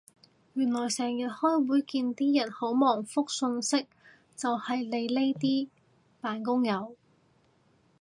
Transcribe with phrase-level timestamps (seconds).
[0.55, 3.87] 原來成日開會見啲人好忙覆訊息
[4.35, 5.69] 就係你呢啲
[6.21, 6.95] 扮工友